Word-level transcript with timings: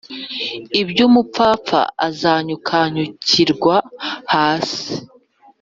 iby 0.81 0.97
ubupfapfa 1.07 1.81
azanyukanyukirwa 2.07 3.75
hasi 4.33 4.91